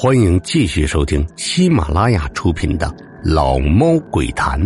[0.00, 2.86] 欢迎继续收听喜马拉雅出品的
[3.20, 4.62] 《老猫鬼谈》。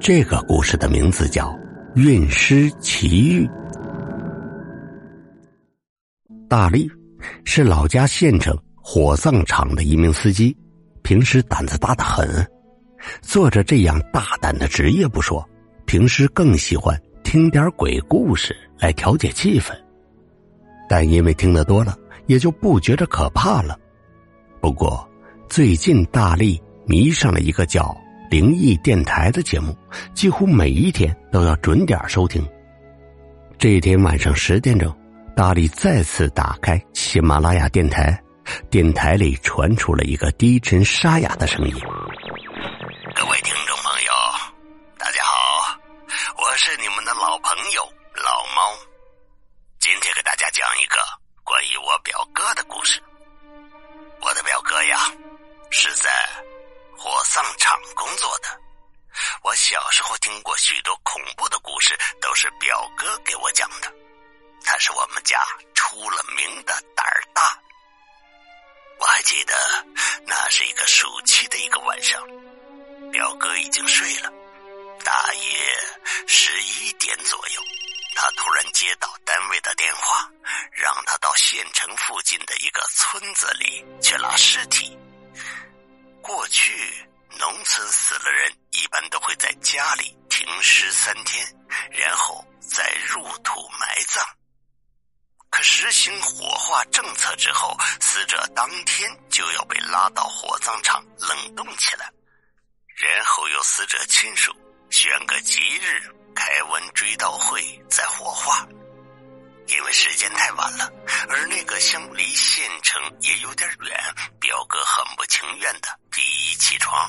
[0.00, 1.48] 这个故事的名字叫
[1.94, 3.46] 《运尸奇遇》。
[6.48, 6.90] 大力
[7.44, 10.56] 是老家县城火葬场的一名司机，
[11.02, 12.26] 平时胆子大的很，
[13.20, 15.46] 做着这样大胆的职业不说，
[15.84, 19.74] 平时更喜欢听点鬼故事来调节气氛。
[20.88, 21.94] 但因为听得多了。
[22.28, 23.76] 也就不觉着可怕了。
[24.62, 25.06] 不过，
[25.48, 27.82] 最近大力迷上了一个叫
[28.30, 29.76] 《灵异电台》的节目，
[30.14, 32.48] 几乎每一天都要准点收听。
[33.58, 34.96] 这一天晚上十点钟，
[35.34, 38.16] 大力再次打开喜马拉雅电台，
[38.70, 41.74] 电台里传出了一个低沉沙哑的声音
[43.16, 44.12] ：“各位听众朋友，
[44.96, 45.76] 大家好，
[46.38, 47.82] 我是你们的老朋友
[48.14, 48.78] 老猫，
[49.80, 50.96] 今天给大家讲一个。”
[51.44, 53.02] 关于我表哥的故事，
[54.22, 55.12] 我的表哥呀，
[55.70, 56.10] 是在
[56.96, 58.60] 火葬场工作的。
[59.42, 63.92] 我小时候听过许多恐怖的故事，都是表哥给我讲的。
[64.64, 67.60] 他是我们家出了名的胆儿大。
[69.00, 69.54] 我还记得
[70.24, 72.22] 那是一个暑期的一个晚上，
[73.10, 74.32] 表哥已经睡了，
[75.04, 77.62] 大约十一点左右。
[78.14, 80.30] 他突然接到单位的电话，
[80.72, 84.96] 让他到县城附近的一个村子里去拉尸体。
[86.20, 86.92] 过去
[87.38, 91.44] 农村死了人，一般都会在家里停尸三天，
[91.90, 94.24] 然后再入土埋葬。
[95.50, 102.10] 可实行火化政策之后，死者当天就要被拉到火葬场冷冻起来，
[102.96, 104.54] 然后由死者亲属
[104.90, 106.00] 选个吉日。
[106.34, 108.66] 开完追悼会再火化，
[109.66, 110.90] 因为时间太晚了，
[111.28, 114.14] 而那个乡离县城也有点远。
[114.40, 117.08] 表哥很不情愿的第一起床，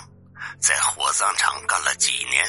[0.61, 2.45] 在火葬场干了几年，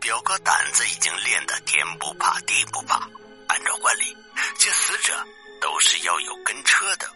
[0.00, 3.08] 表哥胆子已经练得天不怕地不怕。
[3.48, 4.16] 按照惯例，
[4.58, 5.14] 接死者
[5.60, 7.08] 都是要有跟车的。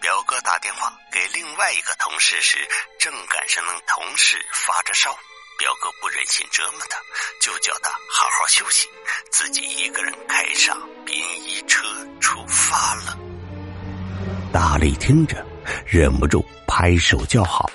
[0.00, 2.68] 表哥打电话给另外一个同事时，
[2.98, 5.16] 正赶上那同事发着烧。
[5.58, 6.96] 表哥不忍心折磨他，
[7.40, 8.88] 就叫他好好休息，
[9.30, 11.82] 自己一个人开上殡仪车
[12.20, 13.18] 出发了。
[14.52, 15.44] 大力听着，
[15.86, 17.70] 忍不住拍手叫好。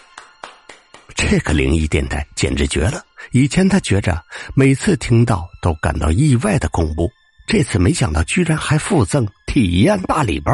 [1.16, 3.04] 这个灵异电台简直绝了！
[3.32, 4.24] 以前他觉着
[4.56, 7.12] 每次听到都感到意外的恐怖，
[7.48, 10.52] 这次没想到居然还附赠体验大礼包，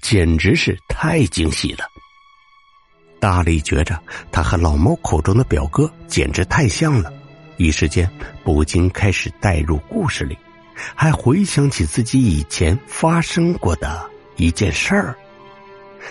[0.00, 1.84] 简直是太惊喜了。
[3.18, 3.98] 大力觉着
[4.30, 7.12] 他和老猫口中的表哥简直太像了，
[7.56, 8.08] 一时间
[8.44, 10.36] 不禁开始带入故事里，
[10.94, 15.16] 还回想起自己以前发生过的一件事儿。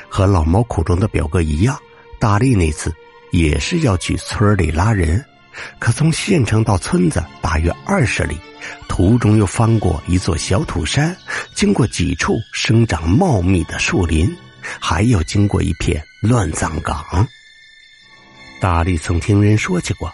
[0.09, 1.77] 和老猫口中的表哥一样，
[2.19, 2.93] 大力那次
[3.31, 5.23] 也是要去村里拉人，
[5.79, 8.37] 可从县城到村子大约二十里，
[8.89, 11.15] 途中又翻过一座小土山，
[11.53, 14.35] 经过几处生长茂密的树林。
[14.79, 17.27] 还要经过一片乱葬岗。
[18.59, 20.11] 大力曾听人说起过，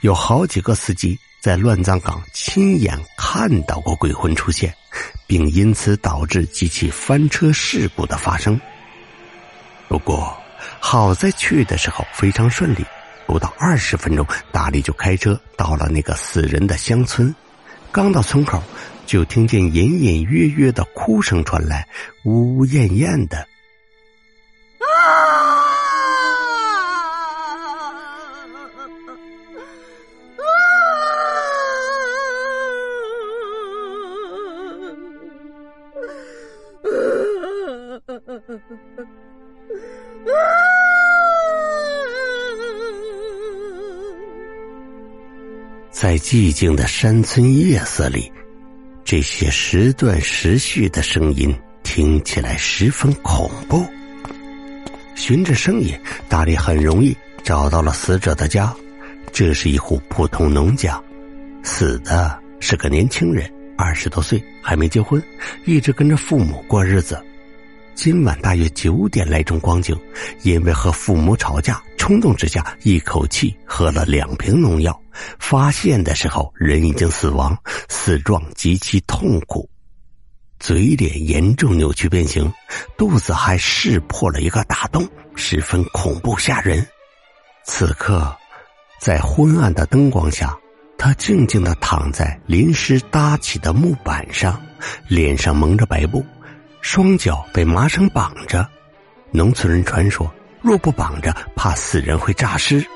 [0.00, 4.74] 有好几个司机在乱葬岗亲眼看到过鬼魂出现，
[5.26, 8.60] 并因此导致几起翻车事故的发生。
[9.88, 10.36] 不过，
[10.80, 12.84] 好在去的时候非常顺利，
[13.26, 17.34] 不到二十分钟，大力就开车到了那个死人的乡村。
[17.92, 18.60] 刚到村口，
[19.06, 21.86] 就听见隐隐约约的哭声传来，
[22.24, 23.46] 呜呜咽咽的。
[46.04, 48.30] 在寂静的山村夜色里，
[49.06, 53.82] 这些时断时续的声音听起来十分恐怖。
[55.14, 55.98] 循着声音，
[56.28, 58.70] 大力很容易找到了死者的家。
[59.32, 61.02] 这是一户普通农家，
[61.62, 65.22] 死的是个年轻人，二十多岁，还没结婚，
[65.64, 67.18] 一直跟着父母过日子。
[67.94, 69.98] 今晚大约九点来钟光景，
[70.42, 75.00] 因为和父母吵架，冲动之下一口气喝了两瓶农药。
[75.38, 77.56] 发现的时候，人已经死亡，
[77.88, 79.68] 死状极其痛苦。
[80.60, 82.50] 嘴脸严重扭曲变形，
[82.96, 86.86] 肚子还撕破了一个大洞，十分恐怖吓人。
[87.64, 88.34] 此刻，
[88.98, 90.56] 在昏暗的灯光下，
[90.96, 94.58] 他静静的躺在临时搭起的木板上，
[95.08, 96.24] 脸上蒙着白布，
[96.80, 98.66] 双脚被麻绳绑着。
[99.30, 100.32] 农村人传说，
[100.62, 102.86] 若不绑着，怕死人会诈尸。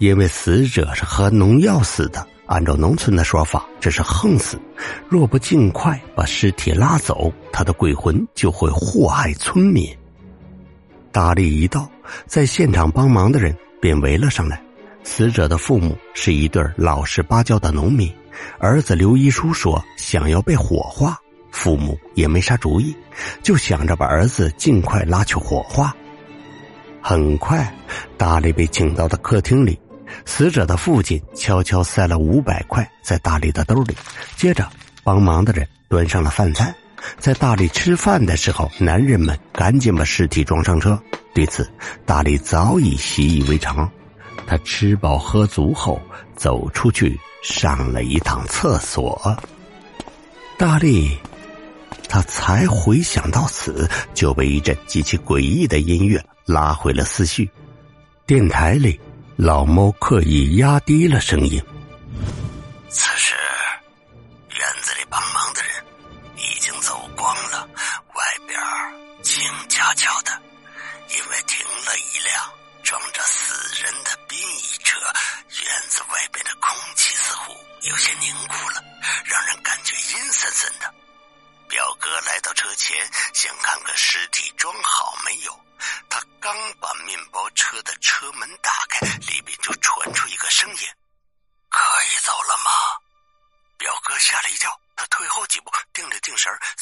[0.00, 4.58] 因为死者是喝农药死的，按照农村的说法，这是横死。
[5.10, 9.94] 若不尽快把尸体拉走，他的鬼魂就会祸害村民。
[11.12, 11.86] 大力一到，
[12.26, 14.62] 在现场帮忙的人便围了上来。
[15.02, 18.10] 死者的父母是一对老实巴交的农民，
[18.58, 21.18] 儿子刘一书说想要被火化，
[21.50, 22.96] 父母也没啥主意，
[23.42, 25.94] 就想着把儿子尽快拉去火化。
[27.02, 27.70] 很快，
[28.16, 29.78] 大力被请到的客厅里。
[30.24, 33.96] 死者的父亲悄悄塞了五百块在大力的兜里，
[34.36, 34.68] 接着
[35.02, 36.74] 帮忙的人端上了饭菜。
[37.18, 41.00] 在大力吃饭的时候，男人们赶紧把尸体装上车。
[41.32, 41.66] 对此，
[42.04, 43.90] 大力早已习以为常。
[44.46, 46.00] 他吃饱喝足后，
[46.36, 49.34] 走出去上了一趟厕所。
[50.58, 51.16] 大力，
[52.08, 57.48] 他才回想到此，就被一阵极其诡异的音乐拉回了思绪。
[58.26, 59.00] 电台里。
[59.42, 61.58] 老猫刻意压低了声音。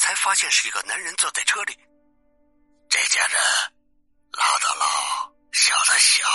[0.09, 1.77] 才发现是一个男人坐在车里。
[2.89, 3.39] 这家人
[4.31, 6.25] 老的老，小的小，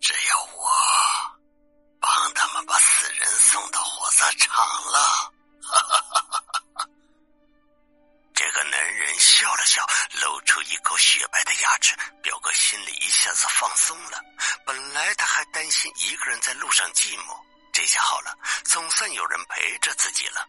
[0.00, 0.68] 只有我
[2.00, 4.98] 帮他们把死人送到火葬场了。
[5.62, 6.84] 哈哈哈哈！
[8.34, 9.86] 这个男人笑了笑，
[10.24, 11.94] 露出一口雪白的牙齿。
[12.20, 14.20] 表哥心里一下子放松了。
[14.64, 17.40] 本来他还担心一个人在路上寂寞，
[17.72, 20.44] 这下好了，总算有人陪着自己了。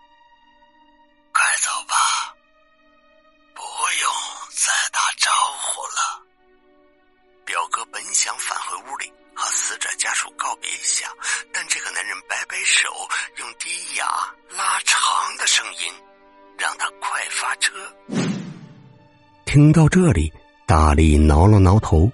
[19.57, 20.31] 听到这里，
[20.68, 22.12] 大力挠了挠头，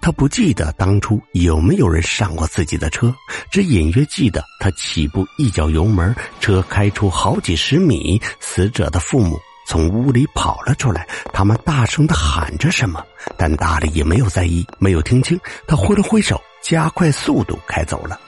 [0.00, 3.14] 他不记得当初有没有人上过自己的车，
[3.50, 13.04] 只隐约记得他起步一脚油门，车开出好几十米，死者的父母从屋里跑了出来，他们大声的喊着什么，
[13.36, 15.38] 但大力也没有在意，没有听清，
[15.68, 18.18] 他挥了挥手，加快速度开走了。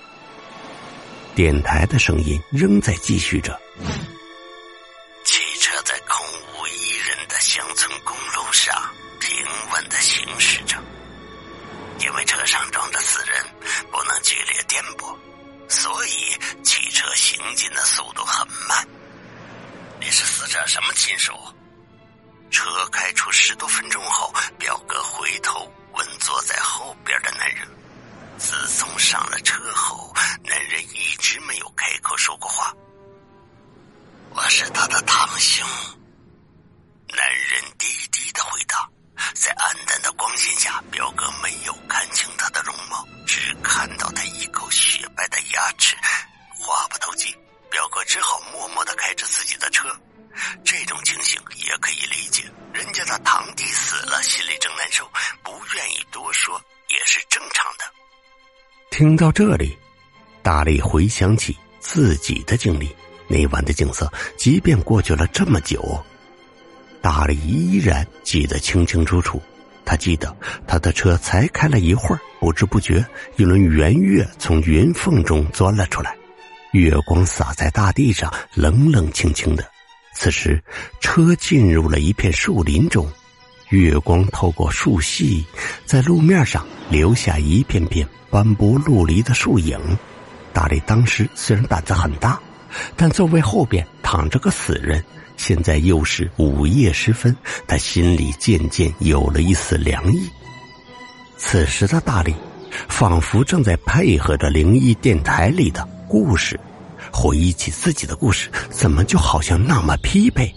[1.35, 3.59] 电台的声音仍在继续着。
[15.69, 18.87] 所以汽车行进的速度很慢。
[20.01, 21.33] 你是死者什么亲属？
[22.51, 26.38] 车开出十多分钟后，表哥回头问坐
[58.99, 59.79] 听到这里，
[60.43, 62.89] 大力回想起自己的经历，
[63.29, 66.05] 那晚的景色，即便过去了这么久。
[67.01, 69.41] 大力依然记得清清楚楚，
[69.85, 70.37] 他记得
[70.67, 76.17] 他的车才开了一会儿，不知不觉一轮圆月从云缝中钻了出来，
[76.73, 79.65] 月光洒在大地上，冷冷清清的。
[80.13, 80.61] 此时，
[81.01, 83.09] 车进入了一片树林中，
[83.71, 85.45] 月光透过树隙，
[85.85, 89.79] 在路面上留下一片片斑驳陆离的树影。
[90.53, 92.41] 大力当时虽然胆子很大，
[92.97, 95.05] 但座位后边躺着个死人。
[95.37, 100.29] 现在又是午夜时分，他心里渐渐有了一丝凉意。
[101.37, 102.35] 此时的大力，
[102.89, 106.59] 仿佛正在配合着灵异电台里的故事，
[107.13, 110.53] 回忆起自己的故事，怎么就好像那么疲惫？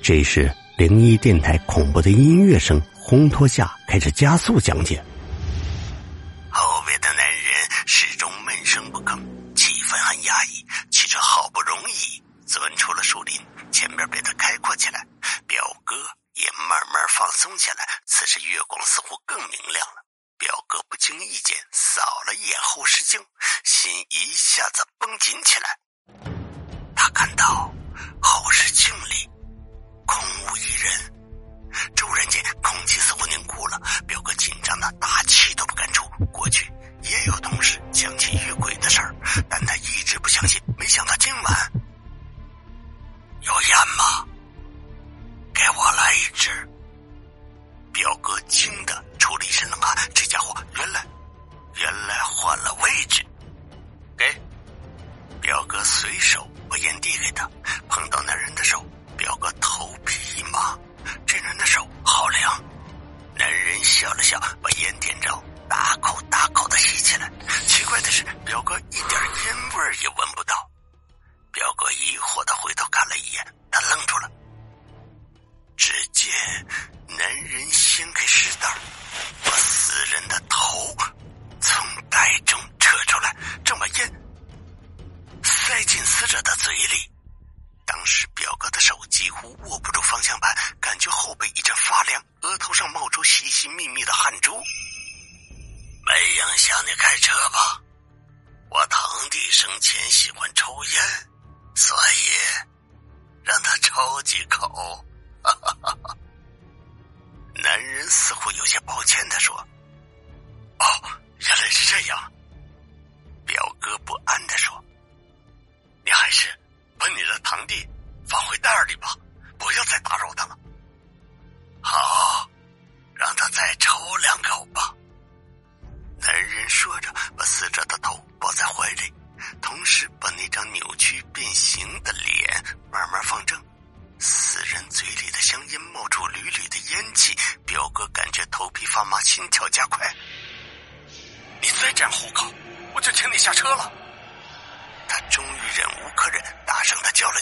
[0.00, 5.00] 这时，灵异电台恐怖的音乐声烘托下，开始加速讲解。
[6.50, 9.16] 后面的男人始终闷声不吭，
[9.54, 10.66] 气氛很压抑。
[10.90, 13.40] 汽车好不容易钻出了树林。
[13.70, 15.06] 前面被他开阔起来，
[15.46, 15.94] 表哥
[16.34, 17.86] 也慢慢放松下来。
[18.04, 18.58] 此时月
[48.34, 49.96] 我惊的出了一身冷汗。
[50.12, 51.06] 这家伙原来
[51.76, 53.23] 原来换了位置。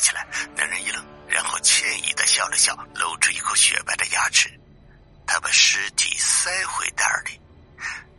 [0.02, 0.26] 起来。
[0.56, 4.50] 男人一愣，然后歉意的笑了笑，露出一口雪白的牙齿。
[5.26, 7.40] 他把尸体塞回袋里，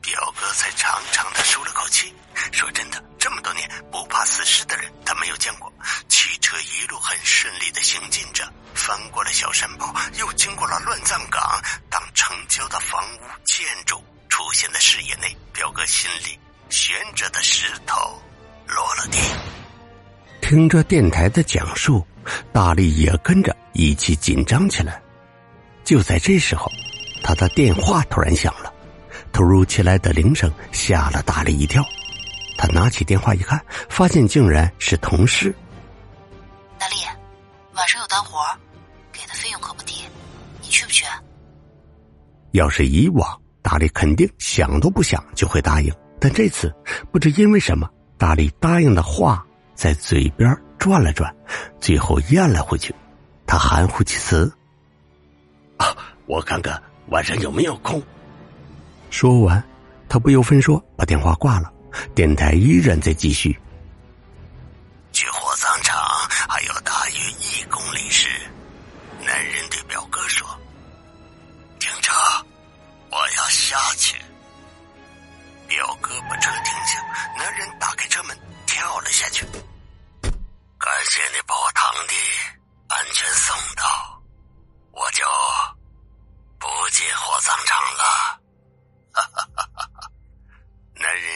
[0.02, 2.12] 表哥才长长的舒了口气。
[2.52, 5.72] 说真的，这么多年不怕死尸的人，他没有见过。
[6.08, 11.62] 汽车一路很顺利的行进着，翻过了小山包，又经过了乱葬岗。
[11.90, 18.22] 当城郊的房屋建筑出现在视野内，表哥心里悬着的石头。
[18.66, 19.20] 落了地。
[20.44, 22.06] 听着电台的讲述，
[22.52, 25.02] 大力也跟着一起紧张起来。
[25.86, 26.70] 就在这时候，
[27.24, 28.72] 他的电话突然响了，
[29.32, 31.82] 突如其来的铃声吓了大力一跳。
[32.58, 35.56] 他拿起电话一看，发现竟然是同事。
[36.78, 36.96] 大力，
[37.74, 38.46] 晚上有单活，
[39.14, 40.04] 给的费用可不低，
[40.62, 41.06] 你去不去？
[42.52, 46.70] 要是以往，大力肯定想都不想就会答应，但这次
[47.14, 47.90] 不知因为什么。
[48.18, 51.34] 大力答应的话在嘴边转了转，
[51.80, 52.94] 最后咽了回去。
[53.46, 54.51] 他含糊其辞
[55.77, 58.01] ：“啊，我看看晚上有没有空。”
[59.10, 59.63] 说完，
[60.10, 61.72] 他不由分说把电话挂了。
[62.15, 63.58] 电台依然在继续。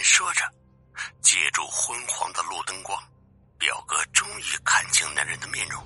[0.08, 0.44] 说着，
[1.22, 2.98] 借助昏黄的路灯光，
[3.60, 5.86] 表哥终于看清男人的面容：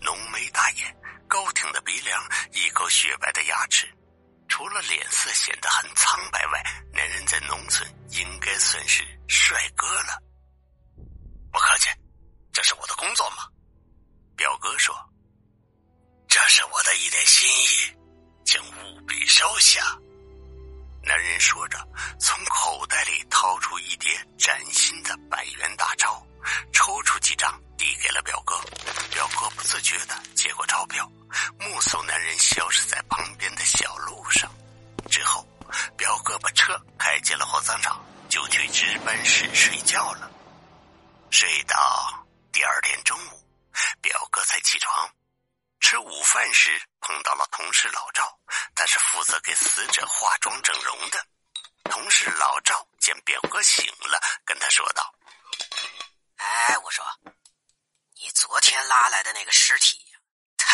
[0.00, 0.96] 浓眉大眼，
[1.26, 2.22] 高挺的鼻梁，
[2.52, 3.88] 一口雪白的牙齿。
[4.46, 10.22] 除了脸色显得很苍白外，男人在农村应该算是帅哥了。
[11.50, 11.88] 不客气，
[12.52, 13.48] 这是我的工作嘛。
[14.36, 14.94] 表哥说
[16.28, 17.96] ：“这是我的一点心意，
[18.44, 19.98] 请务必收下。”
[21.06, 21.78] 男人说着，
[22.18, 26.20] 从口袋里掏出一叠崭新的百元大钞，
[26.72, 27.48] 抽出几张
[27.78, 28.56] 递给了表哥。
[29.12, 31.08] 表哥不自觉的接过钞票，
[31.60, 32.95] 目送男人消失在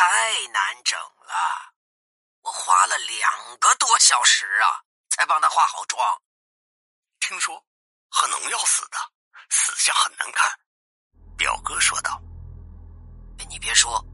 [0.03, 1.73] 太难整了。
[2.43, 6.21] 我花了两个多小时啊，才帮他化好妆。
[7.21, 7.65] 听说
[8.09, 8.99] 喝农药死的，
[9.51, 10.51] 死相很难看。
[11.39, 12.21] 表哥说道
[13.49, 14.05] ：“你别说，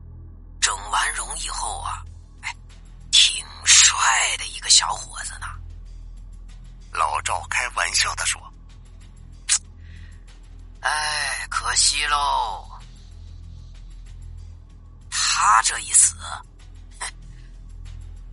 [0.60, 2.04] 整完容以后啊，
[2.42, 2.54] 哎，
[3.10, 5.46] 挺帅的一个小伙子呢。”
[6.92, 8.38] 老赵开玩笑的说
[10.84, 12.77] ：“哎，可惜喽，
[15.10, 16.16] 他这一死。
[17.00, 17.06] ”哼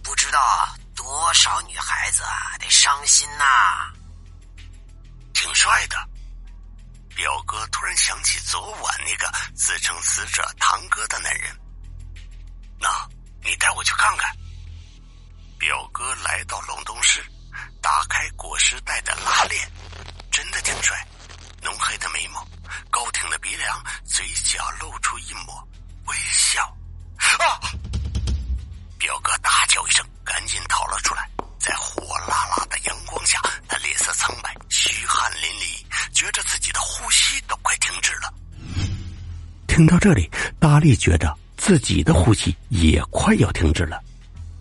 [0.04, 3.92] 不知道多少女孩子啊，得伤心呐。
[5.34, 5.98] 挺帅的，
[7.16, 11.56] 表哥突然想起昨晚那个自称死者堂哥的男人。
[12.80, 12.90] 那，
[13.44, 14.36] 你带我去看看。
[15.58, 17.24] 表哥来到隆冬室，
[17.82, 19.72] 打开裹尸袋的拉链，
[20.32, 21.06] 真的挺帅，
[21.62, 22.46] 浓黑的眉毛，
[22.90, 25.68] 高挺的鼻梁，嘴角露出一抹
[26.08, 26.62] 微笑。
[27.18, 27.60] 啊！
[28.98, 31.30] 表哥大叫一声，赶紧逃了出来。
[31.60, 38.34] 在火辣辣的阳光下，他脸色苍白，虚汗淋漓，觉着自己的呼吸都快停止了。
[39.68, 44.02] 听到这里，大力觉着自己的呼吸也快要停止了。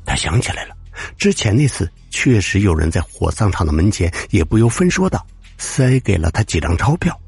[0.05, 0.75] 他想起来了，
[1.19, 5.23] 之前那次确实有人在火葬场的门前也不由分说的
[5.59, 7.19] 塞给了他几张钞票。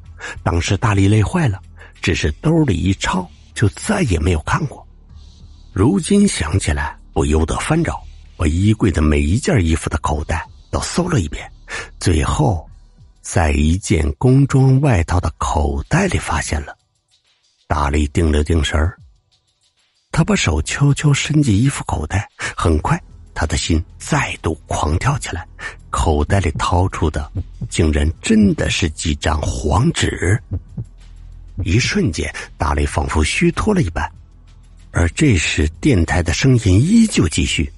[0.42, 1.60] 当时大力累坏了，
[2.02, 4.86] 只是兜里一抄，就再也没有看过。
[5.72, 6.96] 如今想起来。
[7.16, 7.98] 不由得翻找，
[8.36, 11.50] 把衣柜的每一件衣服的口袋都搜了一遍，
[11.98, 12.68] 最后，
[13.22, 16.76] 在一件工装外套的口袋里发现了。
[17.66, 18.98] 大力定了定神儿，
[20.12, 25.48] 他把手悄悄伸进衣服口袋，很快，他的心再度狂跳起来。
[25.88, 27.32] 口袋里掏出的，
[27.70, 30.38] 竟然真的是几张黄纸。
[31.64, 34.10] 一瞬间，大力仿佛虚脱了一般。
[34.92, 37.70] 而这时，电台的声音依旧继续，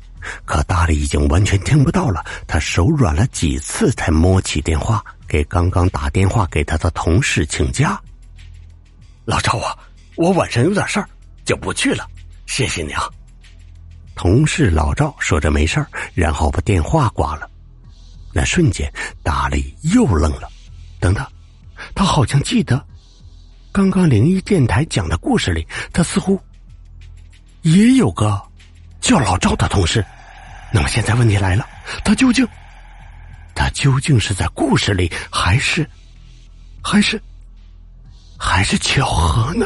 [0.45, 2.25] 可大力已经完全听不到了。
[2.47, 8.01] 他手软了几次，才摸起电话，给刚刚打电话给他的同事请假。
[9.25, 9.77] 老赵啊，
[10.17, 11.09] 我晚上有点事儿，
[11.45, 12.09] 就不去了，
[12.47, 13.03] 谢谢你啊。
[14.15, 17.49] 同事老赵说着没事然后把电话挂了。
[18.33, 20.49] 那瞬间，大力又愣了。
[21.01, 21.27] 等等，
[21.95, 22.85] 他好像记得，
[23.79, 26.37] 刚刚灵异电台讲的故事里，他似乎。
[27.63, 28.43] 也有个
[29.01, 30.05] 叫老赵的同事，
[30.73, 31.65] 那么现在问题来了，
[32.05, 32.45] 他究竟，
[33.55, 35.89] 他究竟是在故事里，还是，
[36.83, 37.23] 还是，
[38.37, 39.65] 还是巧合呢？